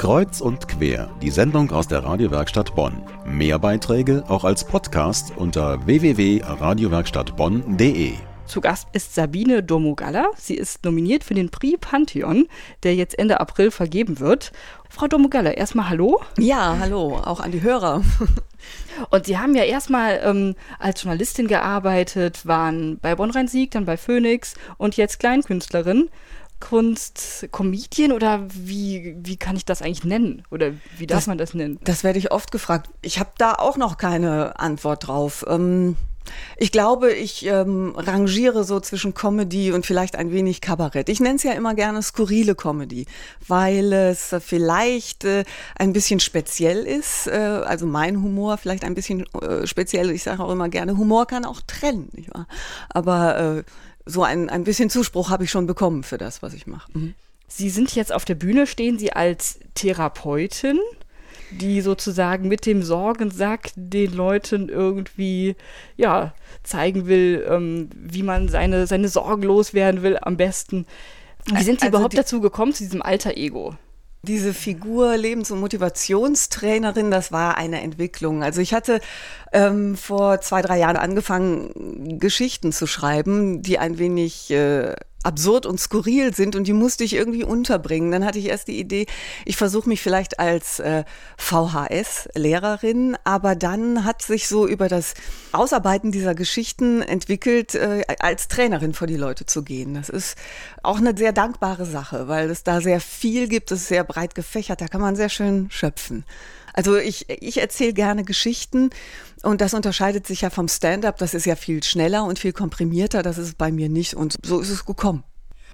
Kreuz 0.00 0.40
und 0.40 0.66
quer, 0.66 1.10
die 1.20 1.28
Sendung 1.28 1.70
aus 1.72 1.86
der 1.86 2.02
Radiowerkstatt 2.02 2.74
Bonn. 2.74 3.02
Mehr 3.26 3.58
Beiträge 3.58 4.24
auch 4.28 4.44
als 4.44 4.64
Podcast 4.64 5.34
unter 5.36 5.84
www.radiowerkstattbonn.de. 5.84 8.14
Zu 8.46 8.62
Gast 8.62 8.88
ist 8.94 9.14
Sabine 9.14 9.62
Domogalla. 9.62 10.30
Sie 10.38 10.54
ist 10.54 10.86
nominiert 10.86 11.22
für 11.22 11.34
den 11.34 11.50
Prix 11.50 11.78
Pantheon, 11.82 12.48
der 12.82 12.94
jetzt 12.94 13.18
Ende 13.18 13.40
April 13.40 13.70
vergeben 13.70 14.20
wird. 14.20 14.52
Frau 14.88 15.06
Domogalla, 15.06 15.50
erstmal 15.50 15.90
hallo. 15.90 16.18
Ja, 16.38 16.78
hallo, 16.80 17.20
auch 17.22 17.40
an 17.40 17.52
die 17.52 17.60
Hörer. 17.60 18.00
Und 19.10 19.26
Sie 19.26 19.38
haben 19.38 19.54
ja 19.54 19.64
erstmal 19.64 20.20
ähm, 20.24 20.54
als 20.78 21.02
Journalistin 21.02 21.46
gearbeitet, 21.46 22.46
waren 22.46 22.98
bei 23.00 23.14
Bonn 23.14 23.30
Rhein-Sieg, 23.30 23.72
dann 23.72 23.84
bei 23.84 23.96
Phoenix 23.96 24.54
und 24.78 24.96
jetzt 24.96 25.20
Kleinkünstlerin. 25.20 26.10
Kunst, 26.60 27.48
Comedian 27.50 28.12
oder 28.12 28.46
wie, 28.52 29.16
wie 29.18 29.36
kann 29.36 29.56
ich 29.56 29.64
das 29.64 29.82
eigentlich 29.82 30.04
nennen? 30.04 30.42
Oder 30.50 30.72
wie 30.98 31.06
darf 31.06 31.20
das, 31.20 31.26
man 31.26 31.38
das 31.38 31.54
nennen? 31.54 31.78
Das 31.84 32.04
werde 32.04 32.18
ich 32.18 32.30
oft 32.30 32.52
gefragt. 32.52 32.90
Ich 33.02 33.18
habe 33.18 33.30
da 33.38 33.54
auch 33.54 33.76
noch 33.76 33.96
keine 33.96 34.58
Antwort 34.58 35.08
drauf. 35.08 35.44
Ähm, 35.48 35.96
ich 36.56 36.72
glaube, 36.72 37.12
ich 37.12 37.46
ähm, 37.46 37.94
rangiere 37.96 38.64
so 38.64 38.80
zwischen 38.80 39.14
Comedy 39.14 39.72
und 39.72 39.86
vielleicht 39.86 40.16
ein 40.16 40.30
wenig 40.30 40.60
Kabarett. 40.60 41.08
Ich 41.08 41.20
nenne 41.20 41.36
es 41.36 41.42
ja 41.42 41.52
immer 41.52 41.74
gerne 41.74 42.02
skurrile 42.02 42.54
Comedy, 42.54 43.06
weil 43.48 43.92
es 43.92 44.34
vielleicht 44.40 45.24
äh, 45.24 45.44
ein 45.76 45.92
bisschen 45.92 46.20
speziell 46.20 46.86
ist. 46.86 47.26
Äh, 47.26 47.62
also 47.64 47.86
mein 47.86 48.22
Humor 48.22 48.58
vielleicht 48.58 48.84
ein 48.84 48.94
bisschen 48.94 49.26
äh, 49.34 49.66
speziell. 49.66 50.10
Ich 50.10 50.22
sage 50.22 50.42
auch 50.42 50.52
immer 50.52 50.68
gerne, 50.68 50.96
Humor 50.96 51.26
kann 51.26 51.44
auch 51.44 51.60
trennen. 51.66 52.10
Nicht 52.12 52.32
wahr? 52.34 52.46
Aber 52.90 53.38
äh, 53.58 53.62
so 54.10 54.22
ein, 54.22 54.50
ein 54.50 54.64
bisschen 54.64 54.90
Zuspruch 54.90 55.30
habe 55.30 55.44
ich 55.44 55.50
schon 55.50 55.66
bekommen 55.66 56.02
für 56.02 56.18
das, 56.18 56.42
was 56.42 56.54
ich 56.54 56.66
mache. 56.66 56.90
Mhm. 56.92 57.14
Sie 57.48 57.70
sind 57.70 57.94
jetzt 57.94 58.12
auf 58.12 58.24
der 58.24 58.36
Bühne, 58.36 58.66
stehen 58.66 58.98
Sie 58.98 59.12
als 59.12 59.58
Therapeutin, 59.74 60.78
die 61.50 61.80
sozusagen 61.80 62.46
mit 62.46 62.64
dem 62.64 62.82
Sorgensack 62.82 63.70
den 63.74 64.14
Leuten 64.14 64.68
irgendwie, 64.68 65.56
ja, 65.96 66.32
zeigen 66.62 67.06
will, 67.06 67.44
ähm, 67.48 67.90
wie 67.94 68.22
man 68.22 68.48
seine, 68.48 68.86
seine 68.86 69.08
Sorgen 69.08 69.42
loswerden 69.42 70.02
will 70.02 70.16
am 70.20 70.36
besten. 70.36 70.86
Wie 71.46 71.62
sind 71.62 71.80
Sie 71.80 71.86
also 71.86 71.96
überhaupt 71.96 72.16
dazu 72.16 72.40
gekommen, 72.40 72.72
zu 72.72 72.84
diesem 72.84 73.02
alter 73.02 73.36
Ego? 73.36 73.74
Diese 74.22 74.52
Figur 74.52 75.16
Lebens- 75.16 75.50
und 75.50 75.60
Motivationstrainerin, 75.60 77.10
das 77.10 77.32
war 77.32 77.56
eine 77.56 77.80
Entwicklung. 77.80 78.42
Also 78.42 78.60
ich 78.60 78.74
hatte 78.74 79.00
ähm, 79.52 79.96
vor 79.96 80.42
zwei, 80.42 80.60
drei 80.60 80.78
Jahren 80.78 80.96
angefangen, 80.96 82.18
Geschichten 82.18 82.70
zu 82.72 82.86
schreiben, 82.86 83.62
die 83.62 83.78
ein 83.78 83.98
wenig 83.98 84.50
äh, 84.50 84.94
absurd 85.22 85.66
und 85.66 85.78
skurril 85.78 86.34
sind 86.34 86.56
und 86.56 86.66
die 86.66 86.72
musste 86.72 87.04
ich 87.04 87.14
irgendwie 87.14 87.44
unterbringen. 87.44 88.10
Dann 88.10 88.24
hatte 88.24 88.38
ich 88.38 88.46
erst 88.46 88.68
die 88.68 88.78
Idee, 88.78 89.06
ich 89.44 89.56
versuche 89.56 89.88
mich 89.88 90.00
vielleicht 90.00 90.38
als 90.38 90.80
äh, 90.80 91.04
VHS-Lehrerin, 91.36 93.16
aber 93.24 93.54
dann 93.54 94.04
hat 94.04 94.22
sich 94.22 94.48
so 94.48 94.66
über 94.66 94.88
das 94.88 95.14
Ausarbeiten 95.52 96.12
dieser 96.12 96.34
Geschichten 96.34 97.02
entwickelt, 97.02 97.74
äh, 97.74 98.02
als 98.18 98.48
Trainerin 98.48 98.94
vor 98.94 99.06
die 99.06 99.16
Leute 99.16 99.46
zu 99.46 99.62
gehen. 99.62 99.94
Das 99.94 100.08
ist 100.08 100.36
auch 100.82 100.98
eine 100.98 101.16
sehr 101.16 101.32
dankbare 101.32 101.84
Sache, 101.84 102.28
weil 102.28 102.50
es 102.50 102.62
da 102.62 102.80
sehr 102.80 103.00
viel 103.00 103.48
gibt, 103.48 103.70
es 103.72 103.82
ist 103.82 103.88
sehr 103.88 104.04
breit 104.04 104.34
gefächert, 104.34 104.80
da 104.80 104.88
kann 104.88 105.00
man 105.00 105.16
sehr 105.16 105.28
schön 105.28 105.70
schöpfen. 105.70 106.24
Also 106.72 106.96
ich, 106.96 107.28
ich 107.28 107.60
erzähle 107.60 107.92
gerne 107.92 108.24
Geschichten 108.24 108.90
und 109.42 109.60
das 109.60 109.74
unterscheidet 109.74 110.26
sich 110.26 110.42
ja 110.42 110.50
vom 110.50 110.68
Stand-up. 110.68 111.18
Das 111.18 111.34
ist 111.34 111.46
ja 111.46 111.56
viel 111.56 111.82
schneller 111.82 112.24
und 112.24 112.38
viel 112.38 112.52
komprimierter. 112.52 113.22
Das 113.22 113.38
ist 113.38 113.58
bei 113.58 113.72
mir 113.72 113.88
nicht 113.88 114.14
und 114.14 114.36
so 114.44 114.60
ist 114.60 114.70
es 114.70 114.84
gekommen. 114.84 115.24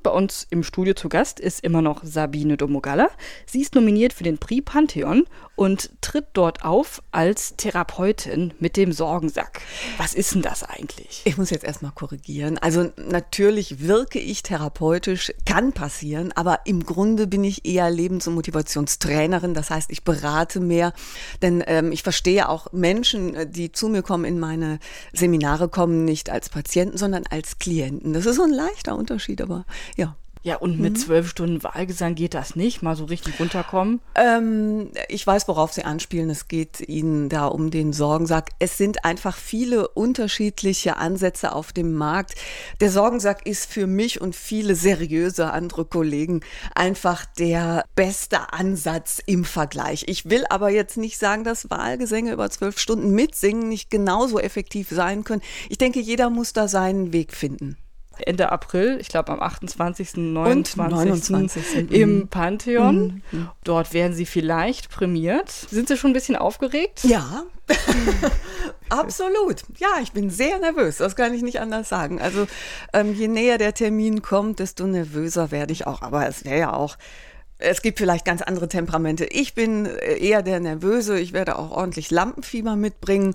Bei 0.03 0.13
uns 0.13 0.47
im 0.51 0.63
Studio 0.63 0.95
zu 0.95 1.09
Gast 1.09 1.41
ist 1.41 1.65
immer 1.65 1.83
noch 1.83 2.05
Sabine 2.05 2.57
Domogalla. 2.57 3.09
Sie 3.45 3.61
ist 3.61 3.75
nominiert 3.75 4.13
für 4.13 4.23
den 4.23 4.39
Prix 4.39 4.65
Pantheon 4.65 5.25
und 5.57 5.91
tritt 6.03 6.27
dort 6.35 6.65
auf 6.65 7.03
als 7.11 7.57
Therapeutin 7.57 8.55
mit 8.61 8.77
dem 8.77 8.93
Sorgensack. 8.93 9.63
Was 9.97 10.15
ist 10.15 10.35
denn 10.35 10.43
das 10.43 10.63
eigentlich? 10.63 11.23
Ich 11.25 11.39
muss 11.39 11.51
jetzt 11.51 11.65
erstmal 11.65 11.93
korrigieren. 11.93 12.59
Also 12.59 12.93
natürlich 12.97 13.81
wirke 13.81 14.19
ich 14.19 14.43
therapeutisch, 14.43 15.33
kann 15.45 15.73
passieren, 15.73 16.33
aber 16.33 16.61
im 16.67 16.85
Grunde 16.85 17.27
bin 17.27 17.43
ich 17.43 17.65
eher 17.65 17.91
Lebens- 17.91 18.29
und 18.29 18.35
Motivationstrainerin. 18.35 19.55
Das 19.55 19.71
heißt, 19.71 19.91
ich 19.91 20.05
berate 20.05 20.61
mehr, 20.61 20.93
denn 21.43 21.65
ähm, 21.67 21.91
ich 21.91 22.03
verstehe 22.03 22.49
auch 22.49 22.73
Menschen, 22.73 23.35
äh, 23.35 23.51
die 23.51 23.73
zu 23.73 23.89
mir 23.89 24.03
kommen 24.03 24.27
in 24.27 24.39
meine 24.39 24.79
Seminare, 25.13 25.69
kommen 25.69 26.05
nicht 26.05 26.31
als 26.31 26.51
Patienten, 26.51 26.99
sondern 26.99 27.25
als 27.31 27.59
Klienten. 27.59 28.13
Das 28.13 28.27
ist 28.27 28.37
so 28.37 28.43
ein 28.43 28.53
leichter 28.53 28.95
Unterschied, 28.97 29.41
aber 29.41 29.65
ja. 29.97 30.17
Ja, 30.43 30.57
und 30.57 30.79
mit 30.79 30.93
mhm. 30.93 30.97
zwölf 30.97 31.29
Stunden 31.29 31.65
Wahlgesang 31.65 32.15
geht 32.15 32.33
das 32.33 32.55
nicht, 32.55 32.81
mal 32.81 32.95
so 32.95 33.07
richtig 33.07 33.41
runterkommen? 33.41 34.01
Ähm, 34.15 34.91
ich 35.09 35.27
weiß, 35.27 35.49
worauf 35.49 35.73
Sie 35.73 35.83
anspielen. 35.83 36.31
Es 36.31 36.47
geht 36.47 36.81
Ihnen 36.89 37.29
da 37.29 37.47
um 37.47 37.73
den 37.73 37.93
Sorgensack. 37.93 38.51
Es 38.61 38.79
sind 38.79 39.05
einfach 39.05 39.37
viele 39.37 39.89
unterschiedliche 39.89 40.99
Ansätze 40.99 41.53
auf 41.53 41.73
dem 41.73 41.95
Markt. 41.95 42.37
Der 42.81 42.91
Sorgensack 42.93 43.45
ist 43.45 43.71
für 43.73 43.89
mich 43.89 44.21
und 44.21 44.37
viele 44.37 44.77
seriöse 44.77 45.51
andere 45.53 45.85
Kollegen 45.85 46.43
einfach 46.77 47.25
der 47.25 47.85
beste 47.97 48.53
Ansatz 48.53 49.21
im 49.27 49.45
Vergleich. 49.45 50.05
Ich 50.07 50.31
will 50.31 50.45
aber 50.49 50.71
jetzt 50.71 50.97
nicht 50.97 51.19
sagen, 51.19 51.43
dass 51.43 51.71
Wahlgesänge 51.71 52.33
über 52.33 52.49
zwölf 52.51 52.79
Stunden 52.79 53.11
mitsingen 53.11 53.69
nicht 53.69 53.91
genauso 53.91 54.39
effektiv 54.39 54.91
sein 54.91 55.25
können. 55.25 55.43
Ich 55.69 55.79
denke, 55.79 55.99
jeder 55.99 56.31
muss 56.31 56.53
da 56.53 56.69
seinen 56.69 57.13
Weg 57.13 57.35
finden. 57.35 57.77
Ende 58.19 58.51
April, 58.53 58.99
ich 59.01 59.09
glaube 59.09 59.33
am 59.33 59.41
28., 59.41 60.17
29. 60.17 60.77
29. 60.77 61.91
im 61.93 62.19
mhm. 62.19 62.29
Pantheon. 62.29 63.23
Mhm. 63.31 63.49
Dort 63.65 63.93
werden 63.93 64.15
Sie 64.15 64.27
vielleicht 64.27 64.91
prämiert. 64.91 65.51
Sind 65.51 65.89
Sie 65.89 65.97
schon 65.97 66.11
ein 66.11 66.15
bisschen 66.15 66.37
aufgeregt? 66.37 67.05
Ja, 67.05 67.45
absolut. 68.89 69.65
Ja, 69.79 69.89
ich 70.03 70.13
bin 70.13 70.31
sehr 70.31 70.59
nervös, 70.59 70.99
das 70.99 71.17
kann 71.17 71.35
ich 71.35 71.43
nicht 71.43 71.61
anders 71.61 71.89
sagen. 71.89 72.21
Also 72.21 72.47
ähm, 72.93 73.15
je 73.15 73.29
näher 73.29 73.59
der 73.59 73.75
Termin 73.75 74.23
kommt, 74.23 74.59
desto 74.59 74.87
nervöser 74.87 75.51
werde 75.51 75.73
ich 75.73 75.87
auch. 75.87 76.03
Aber 76.03 76.27
es 76.27 76.45
wäre 76.45 76.59
ja 76.59 76.73
auch 76.73 76.97
es 77.59 77.81
gibt 77.81 77.99
vielleicht 77.99 78.25
ganz 78.25 78.43
andere 78.43 78.69
Temperamente. 78.69 79.25
Ich 79.25 79.55
bin 79.55 79.87
äh, 79.87 80.19
eher 80.19 80.43
der 80.43 80.61
Nervöse. 80.61 81.19
Ich 81.19 81.33
werde 81.33 81.59
auch 81.59 81.71
ordentlich 81.71 82.11
Lampenfieber 82.11 82.77
mitbringen. 82.77 83.35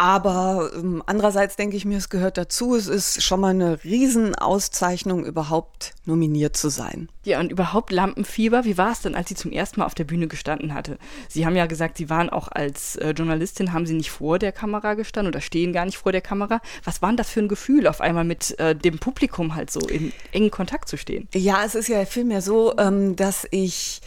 Aber 0.00 0.70
ähm, 0.74 1.02
andererseits 1.04 1.56
denke 1.56 1.76
ich 1.76 1.84
mir, 1.84 1.98
es 1.98 2.08
gehört 2.08 2.38
dazu. 2.38 2.74
Es 2.74 2.86
ist 2.86 3.22
schon 3.22 3.38
mal 3.38 3.50
eine 3.50 3.84
Riesenauszeichnung, 3.84 5.26
überhaupt 5.26 5.92
nominiert 6.06 6.56
zu 6.56 6.70
sein. 6.70 7.10
Ja, 7.22 7.38
und 7.38 7.52
überhaupt 7.52 7.92
Lampenfieber. 7.92 8.64
Wie 8.64 8.78
war 8.78 8.92
es 8.92 9.02
denn, 9.02 9.14
als 9.14 9.28
sie 9.28 9.34
zum 9.34 9.52
ersten 9.52 9.80
Mal 9.80 9.84
auf 9.84 9.94
der 9.94 10.04
Bühne 10.04 10.26
gestanden 10.26 10.72
hatte? 10.72 10.96
Sie 11.28 11.44
haben 11.44 11.54
ja 11.54 11.66
gesagt, 11.66 11.98
Sie 11.98 12.08
waren 12.08 12.30
auch 12.30 12.48
als 12.48 12.96
äh, 12.96 13.10
Journalistin, 13.10 13.74
haben 13.74 13.84
Sie 13.84 13.92
nicht 13.92 14.10
vor 14.10 14.38
der 14.38 14.52
Kamera 14.52 14.94
gestanden 14.94 15.34
oder 15.34 15.42
stehen 15.42 15.74
gar 15.74 15.84
nicht 15.84 15.98
vor 15.98 16.12
der 16.12 16.22
Kamera. 16.22 16.62
Was 16.82 17.02
war 17.02 17.10
denn 17.10 17.18
das 17.18 17.28
für 17.28 17.40
ein 17.40 17.48
Gefühl, 17.48 17.86
auf 17.86 18.00
einmal 18.00 18.24
mit 18.24 18.58
äh, 18.58 18.74
dem 18.74 19.00
Publikum 19.00 19.54
halt 19.54 19.70
so 19.70 19.80
in 19.80 20.14
engen 20.32 20.50
Kontakt 20.50 20.88
zu 20.88 20.96
stehen? 20.96 21.28
Ja, 21.34 21.62
es 21.62 21.74
ist 21.74 21.88
ja 21.88 22.06
vielmehr 22.06 22.40
so, 22.40 22.74
ähm, 22.78 23.16
dass 23.16 23.46
ich 23.50 24.00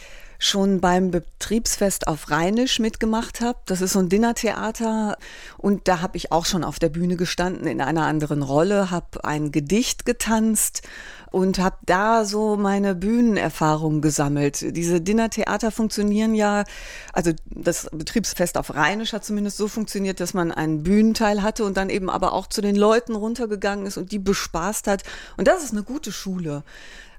schon 0.44 0.80
beim 0.80 1.10
Betriebsfest 1.10 2.06
auf 2.06 2.30
Rheinisch 2.30 2.78
mitgemacht 2.78 3.40
habe. 3.40 3.58
Das 3.66 3.80
ist 3.80 3.92
so 3.92 3.98
ein 3.98 4.08
Dinnertheater 4.08 5.16
und 5.56 5.88
da 5.88 6.00
habe 6.00 6.16
ich 6.16 6.32
auch 6.32 6.44
schon 6.44 6.64
auf 6.64 6.78
der 6.78 6.90
Bühne 6.90 7.16
gestanden 7.16 7.66
in 7.66 7.80
einer 7.80 8.04
anderen 8.04 8.42
Rolle, 8.42 8.90
habe 8.90 9.24
ein 9.24 9.52
Gedicht 9.52 10.04
getanzt 10.04 10.82
und 11.30 11.58
habe 11.58 11.78
da 11.86 12.24
so 12.24 12.56
meine 12.56 12.94
Bühnenerfahrung 12.94 14.00
gesammelt. 14.00 14.76
Diese 14.76 15.00
Dinnertheater 15.00 15.70
funktionieren 15.70 16.34
ja, 16.34 16.64
also 17.12 17.32
das 17.46 17.88
Betriebsfest 17.90 18.56
auf 18.56 18.74
Rheinisch 18.74 19.12
hat 19.12 19.24
zumindest 19.24 19.56
so 19.56 19.66
funktioniert, 19.66 20.20
dass 20.20 20.34
man 20.34 20.52
einen 20.52 20.82
Bühnenteil 20.82 21.42
hatte 21.42 21.64
und 21.64 21.76
dann 21.76 21.90
eben 21.90 22.08
aber 22.08 22.34
auch 22.34 22.46
zu 22.46 22.60
den 22.60 22.76
Leuten 22.76 23.16
runtergegangen 23.16 23.86
ist 23.86 23.96
und 23.96 24.12
die 24.12 24.20
bespaßt 24.20 24.86
hat. 24.86 25.02
Und 25.36 25.48
das 25.48 25.64
ist 25.64 25.72
eine 25.72 25.82
gute 25.82 26.12
Schule. 26.12 26.62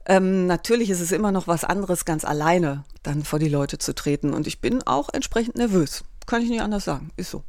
Ähm, 0.06 0.46
natürlich 0.46 0.90
ist 0.90 1.02
es 1.02 1.12
immer 1.12 1.32
noch 1.32 1.48
was 1.48 1.64
anderes, 1.64 2.06
ganz 2.06 2.26
alleine 2.26 2.84
dann 3.04 3.24
vor 3.24 3.40
die 3.40 3.50
Leute 3.50 3.78
zu 3.78 3.96
treten. 3.96 4.34
Und 4.34 4.48
ich 4.48 4.62
bin 4.62 4.84
auch 4.84 5.10
entsprechend 5.12 5.56
nervös. 5.56 6.04
Kann 6.28 6.42
ich 6.42 6.50
nicht 6.50 6.62
anders 6.62 6.86
sagen. 6.86 7.12
Ist 7.18 7.32
so. 7.32 7.44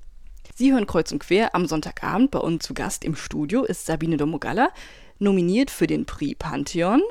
Sie 0.55 0.73
hören 0.73 0.87
Kreuz 0.87 1.13
und 1.13 1.19
Quer 1.19 1.55
am 1.55 1.67
Sonntagabend. 1.67 2.31
Bei 2.31 2.39
uns 2.39 2.65
zu 2.65 2.73
Gast 2.73 3.05
im 3.05 3.15
Studio 3.15 3.65
ist 3.65 3.85
Sabine 3.85 4.17
Domogalla, 4.17 4.71
nominiert 5.19 5.71
für 5.71 5.87
den 5.87 6.07
Prix 6.07 6.39
Pantheon. 6.39 7.03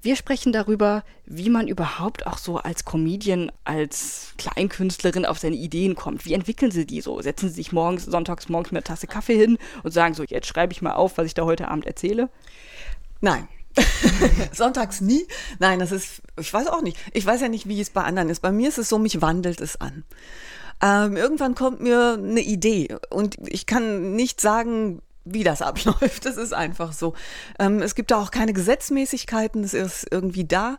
Wir 0.00 0.14
sprechen 0.14 0.52
darüber, 0.52 1.02
wie 1.26 1.50
man 1.50 1.66
überhaupt 1.66 2.26
auch 2.26 2.38
so 2.38 2.56
als 2.58 2.84
Comedian, 2.84 3.50
als 3.64 4.32
Kleinkünstlerin 4.38 5.26
auf 5.26 5.38
seine 5.38 5.56
Ideen 5.56 5.96
kommt. 5.96 6.24
Wie 6.24 6.34
entwickeln 6.34 6.70
Sie 6.70 6.86
die 6.86 7.00
so? 7.00 7.20
Setzen 7.20 7.48
Sie 7.48 7.56
sich 7.56 7.72
morgens, 7.72 8.04
sonntags 8.04 8.48
morgens 8.48 8.70
mit 8.70 8.78
einer 8.78 8.84
Tasse 8.84 9.08
Kaffee 9.08 9.36
hin 9.36 9.58
und 9.82 9.90
sagen 9.90 10.14
so, 10.14 10.22
jetzt 10.22 10.46
schreibe 10.46 10.72
ich 10.72 10.82
mal 10.82 10.92
auf, 10.92 11.18
was 11.18 11.26
ich 11.26 11.34
da 11.34 11.44
heute 11.44 11.68
Abend 11.68 11.84
erzähle? 11.84 12.30
Nein, 13.20 13.48
Sonntags 14.52 15.00
nie? 15.00 15.26
Nein, 15.58 15.78
das 15.78 15.92
ist, 15.92 16.22
ich 16.38 16.52
weiß 16.52 16.68
auch 16.68 16.82
nicht. 16.82 16.96
Ich 17.12 17.24
weiß 17.24 17.40
ja 17.40 17.48
nicht, 17.48 17.68
wie 17.68 17.80
es 17.80 17.90
bei 17.90 18.02
anderen 18.02 18.28
ist. 18.28 18.40
Bei 18.40 18.52
mir 18.52 18.68
ist 18.68 18.78
es 18.78 18.88
so, 18.88 18.98
mich 18.98 19.20
wandelt 19.20 19.60
es 19.60 19.80
an. 19.80 20.04
Ähm, 20.82 21.16
irgendwann 21.16 21.54
kommt 21.54 21.80
mir 21.80 22.16
eine 22.18 22.40
Idee 22.40 22.96
und 23.10 23.36
ich 23.46 23.66
kann 23.66 24.12
nicht 24.12 24.40
sagen, 24.40 25.02
wie 25.24 25.44
das 25.44 25.62
abläuft. 25.62 26.24
Das 26.24 26.36
ist 26.36 26.52
einfach 26.52 26.92
so. 26.92 27.14
Ähm, 27.58 27.82
es 27.82 27.94
gibt 27.94 28.10
da 28.10 28.20
auch 28.20 28.30
keine 28.30 28.52
Gesetzmäßigkeiten, 28.52 29.64
es 29.64 29.74
ist 29.74 30.06
irgendwie 30.10 30.44
da. 30.44 30.76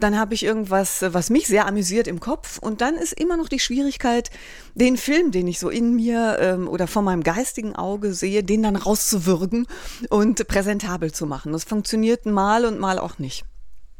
Dann 0.00 0.18
habe 0.18 0.34
ich 0.34 0.44
irgendwas, 0.44 1.04
was 1.08 1.30
mich 1.30 1.46
sehr 1.46 1.66
amüsiert 1.66 2.06
im 2.06 2.20
Kopf 2.20 2.58
und 2.58 2.80
dann 2.80 2.96
ist 2.96 3.12
immer 3.12 3.36
noch 3.36 3.48
die 3.48 3.58
Schwierigkeit, 3.58 4.30
den 4.74 4.96
Film, 4.96 5.30
den 5.30 5.46
ich 5.46 5.58
so 5.58 5.68
in 5.70 5.94
mir 5.94 6.38
ähm, 6.40 6.68
oder 6.68 6.86
vor 6.86 7.02
meinem 7.02 7.22
geistigen 7.22 7.76
Auge 7.76 8.14
sehe, 8.14 8.42
den 8.42 8.62
dann 8.62 8.76
rauszuwürgen 8.76 9.66
und 10.10 10.46
präsentabel 10.48 11.12
zu 11.12 11.26
machen. 11.26 11.52
Das 11.52 11.64
funktioniert 11.64 12.26
mal 12.26 12.64
und 12.64 12.78
mal 12.78 12.98
auch 12.98 13.18
nicht. 13.18 13.44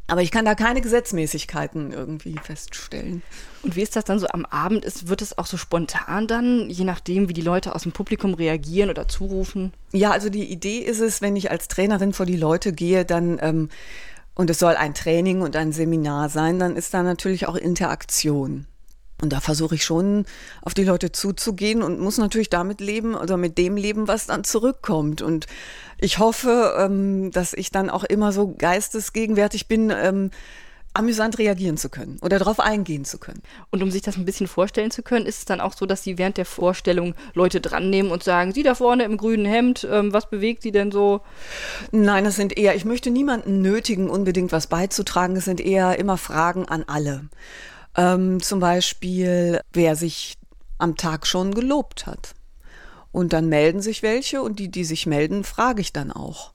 Aber 0.07 0.21
ich 0.21 0.29
kann 0.29 0.45
da 0.45 0.53
keine 0.53 0.81
Gesetzmäßigkeiten 0.81 1.91
irgendwie 1.91 2.35
feststellen. 2.43 3.23
Und 3.63 3.75
wie 3.75 3.81
ist 3.81 3.95
das 3.95 4.03
dann 4.03 4.19
so 4.19 4.27
am 4.27 4.45
Abend? 4.45 4.85
Ist, 4.85 5.07
wird 5.07 5.23
es 5.23 5.35
auch 5.39 5.47
so 5.47 5.57
spontan 5.57 6.27
dann, 6.27 6.69
je 6.69 6.83
nachdem, 6.83 7.27
wie 7.27 7.33
die 7.33 7.41
Leute 7.41 7.73
aus 7.73 7.83
dem 7.83 7.91
Publikum 7.91 8.35
reagieren 8.35 8.91
oder 8.91 9.07
zurufen? 9.07 9.73
Ja, 9.93 10.11
also 10.11 10.29
die 10.29 10.51
Idee 10.51 10.77
ist 10.77 10.99
es, 10.99 11.21
wenn 11.21 11.35
ich 11.35 11.49
als 11.49 11.69
Trainerin 11.69 12.13
vor 12.13 12.27
die 12.27 12.37
Leute 12.37 12.71
gehe, 12.71 13.03
dann 13.03 13.39
ähm, 13.41 13.69
und 14.35 14.49
es 14.49 14.59
soll 14.59 14.75
ein 14.75 14.93
Training 14.93 15.41
und 15.41 15.55
ein 15.55 15.71
Seminar 15.71 16.29
sein, 16.29 16.59
dann 16.59 16.75
ist 16.75 16.93
da 16.93 17.03
natürlich 17.03 17.47
auch 17.47 17.55
Interaktion. 17.55 18.67
Und 19.21 19.31
da 19.31 19.39
versuche 19.39 19.75
ich 19.75 19.85
schon 19.85 20.25
auf 20.61 20.73
die 20.73 20.83
Leute 20.83 21.11
zuzugehen 21.11 21.81
und 21.81 22.01
muss 22.01 22.17
natürlich 22.17 22.49
damit 22.49 22.81
leben 22.81 23.15
oder 23.15 23.37
mit 23.37 23.57
dem 23.57 23.77
leben, 23.77 24.09
was 24.09 24.27
dann 24.27 24.43
zurückkommt. 24.43 25.21
Und 25.21 25.47
ich 25.97 26.19
hoffe, 26.19 26.75
ähm, 26.77 27.31
dass 27.31 27.53
ich 27.53 27.71
dann 27.71 27.89
auch 27.89 28.03
immer 28.03 28.33
so 28.33 28.53
geistesgegenwärtig 28.57 29.69
bin, 29.69 29.89
ähm, 29.89 30.31
amüsant 30.95 31.37
reagieren 31.37 31.77
zu 31.77 31.89
können 31.89 32.17
oder 32.21 32.39
darauf 32.39 32.59
eingehen 32.59 33.05
zu 33.05 33.17
können. 33.17 33.41
Und 33.69 33.83
um 33.83 33.91
sich 33.91 34.01
das 34.01 34.17
ein 34.17 34.25
bisschen 34.25 34.47
vorstellen 34.47 34.91
zu 34.91 35.03
können, 35.03 35.25
ist 35.25 35.39
es 35.39 35.45
dann 35.45 35.61
auch 35.61 35.73
so, 35.73 35.85
dass 35.85 36.03
Sie 36.03 36.17
während 36.17 36.37
der 36.37 36.45
Vorstellung 36.45 37.15
Leute 37.33 37.61
dran 37.61 37.89
nehmen 37.89 38.11
und 38.11 38.23
sagen, 38.23 38.53
Sie 38.53 38.63
da 38.63 38.75
vorne 38.75 39.03
im 39.03 39.17
grünen 39.17 39.45
Hemd, 39.45 39.87
ähm, 39.89 40.13
was 40.13 40.29
bewegt 40.29 40.61
Sie 40.61 40.71
denn 40.71 40.91
so? 40.91 41.21
Nein, 41.91 42.23
das 42.23 42.35
sind 42.35 42.57
eher, 42.57 42.75
ich 42.75 42.85
möchte 42.85 43.11
niemanden 43.11 43.61
nötigen, 43.61 44.09
unbedingt 44.09 44.51
was 44.51 44.67
beizutragen. 44.67 45.35
Es 45.35 45.45
sind 45.45 45.61
eher 45.61 45.99
immer 45.99 46.17
Fragen 46.17 46.65
an 46.65 46.83
alle. 46.87 47.29
Ähm, 47.95 48.41
zum 48.41 48.59
Beispiel, 48.59 49.61
wer 49.73 49.95
sich 49.95 50.35
am 50.77 50.97
Tag 50.97 51.27
schon 51.27 51.53
gelobt 51.53 52.05
hat. 52.05 52.35
Und 53.11 53.31
dann 53.31 53.47
melden 53.47 53.81
sich 53.81 54.03
welche 54.03 54.41
und 54.41 54.59
die, 54.59 54.69
die 54.69 54.83
sich 54.83 55.05
melden, 55.05 55.45
frage 55.45 55.81
ich 55.81 55.93
dann 55.93 56.11
auch. 56.11 56.51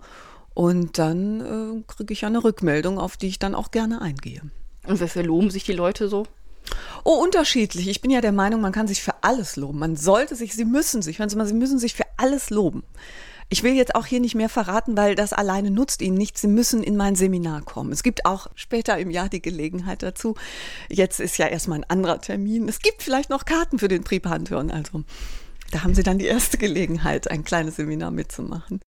Und 0.55 0.99
dann 0.99 1.41
äh, 1.41 1.82
kriege 1.87 2.12
ich 2.12 2.25
eine 2.25 2.43
Rückmeldung, 2.43 2.99
auf 2.99 3.17
die 3.17 3.29
ich 3.29 3.38
dann 3.38 3.55
auch 3.55 3.70
gerne 3.70 4.02
eingehe. 4.02 4.43
Und 4.87 5.00
wofür 5.00 5.23
loben 5.23 5.50
sich 5.50 5.64
die 5.64 5.73
Leute 5.73 6.08
so? 6.08 6.26
Oh, 7.05 7.23
unterschiedlich. 7.23 7.88
Ich 7.88 8.00
bin 8.00 8.11
ja 8.11 8.20
der 8.20 8.32
Meinung, 8.32 8.61
man 8.61 8.73
kann 8.73 8.87
sich 8.87 9.02
für 9.02 9.14
alles 9.23 9.56
loben. 9.56 9.79
Man 9.79 9.97
sollte 9.97 10.37
sich, 10.37 10.55
sie 10.55 10.64
müssen 10.64 11.02
sich, 11.02 11.19
hören 11.19 11.29
Sie 11.29 11.37
mal, 11.37 11.47
sie 11.47 11.55
müssen 11.55 11.79
sich 11.79 11.94
für 11.94 12.05
alles 12.17 12.50
loben. 12.50 12.82
Ich 13.52 13.64
will 13.64 13.73
jetzt 13.73 13.97
auch 13.97 14.06
hier 14.06 14.20
nicht 14.20 14.37
mehr 14.37 14.49
verraten, 14.49 14.97
weil 14.97 15.17
das 15.17 15.32
alleine 15.32 15.73
nutzt 15.73 16.02
Ihnen 16.02 16.17
nichts. 16.17 16.41
Sie 16.41 16.47
müssen 16.47 16.85
in 16.85 16.97
mein 16.97 17.17
Seminar 17.17 17.62
kommen. 17.62 17.91
Es 17.91 18.05
gibt 18.05 18.25
auch 18.25 18.47
später 18.55 18.97
im 18.99 19.11
Jahr 19.11 19.29
die 19.29 19.43
Gelegenheit 19.43 20.05
dazu. 20.05 20.37
Jetzt 20.88 21.19
ist 21.19 21.37
ja 21.37 21.49
erstmal 21.49 21.79
ein 21.79 21.91
anderer 21.91 22.20
Termin. 22.20 22.69
Es 22.69 22.79
gibt 22.79 23.02
vielleicht 23.02 23.29
noch 23.29 23.44
Karten 23.44 23.81
für 23.81 23.88
den 23.88 24.05
Pantheon. 24.05 24.70
Also 24.70 25.02
da 25.73 25.82
haben 25.82 25.94
Sie 25.94 26.05
dann 26.05 26.19
die 26.19 26.26
erste 26.26 26.58
Gelegenheit, 26.58 27.29
ein 27.29 27.43
kleines 27.43 27.75
Seminar 27.75 28.12
mitzumachen. 28.12 28.79